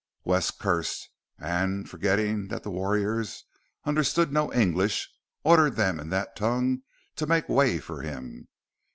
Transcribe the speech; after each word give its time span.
Wes 0.23 0.49
cursed, 0.49 1.09
and, 1.37 1.87
forgetting 1.87 2.47
that 2.47 2.63
the 2.63 2.71
warriors 2.71 3.45
understood 3.85 4.33
no 4.33 4.51
English, 4.51 5.07
ordered 5.43 5.75
them 5.75 5.99
in 5.99 6.09
that 6.09 6.35
tongue 6.35 6.81
to 7.15 7.27
make 7.27 7.47
way 7.47 7.77
for 7.77 8.01
him. 8.01 8.47